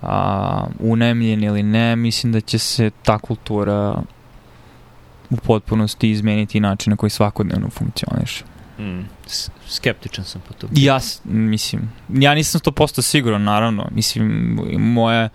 a, 0.01 0.65
unemljen 0.79 1.43
ili 1.43 1.63
ne, 1.63 1.95
mislim 1.95 2.33
da 2.33 2.41
će 2.41 2.59
se 2.59 2.91
ta 3.03 3.17
kultura 3.17 4.01
u 5.29 5.35
potpunosti 5.35 6.09
izmeniti 6.09 6.59
način 6.59 6.91
na 6.91 6.97
koji 6.97 7.09
svakodnevno 7.09 7.69
funkcioniše. 7.69 8.43
Mm, 8.79 9.01
skeptičan 9.67 10.25
sam 10.25 10.41
po 10.47 10.53
tom. 10.53 10.69
Ja, 10.73 10.99
mislim, 11.23 11.91
ja 12.09 12.35
nisam 12.35 12.61
100% 12.61 13.01
siguran, 13.01 13.43
naravno. 13.43 13.87
Mislim, 13.91 14.57
moje 14.77 15.29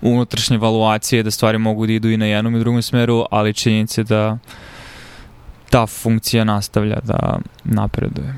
unutrašnje 0.00 0.56
evaluacije 0.56 1.22
da 1.22 1.30
stvari 1.30 1.58
mogu 1.58 1.86
da 1.86 1.92
idu 1.92 2.10
i 2.10 2.16
na 2.16 2.26
jednom 2.26 2.56
i 2.56 2.58
drugom 2.58 2.82
smeru, 2.82 3.26
ali 3.30 3.54
činjenica 3.54 4.02
da 4.02 4.38
ta 5.70 5.86
funkcija 5.86 6.44
nastavlja 6.44 6.98
da 7.04 7.38
napreduje. 7.64 8.34